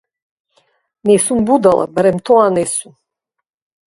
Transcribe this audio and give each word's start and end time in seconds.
Не 1.09 1.17
сум 1.25 1.39
будала, 1.49 1.83
барем 1.97 2.17
тоа 2.31 2.47
не 2.57 2.65
сум. 2.73 2.95